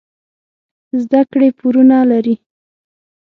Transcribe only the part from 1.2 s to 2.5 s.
کړې پورونه لري.